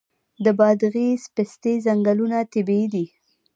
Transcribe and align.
د 0.43 0.45
بادغیس 0.59 1.23
پستې 1.35 1.73
ځنګلونه 1.85 2.37
طبیعي 2.53 2.85
دي؟ 2.93 3.05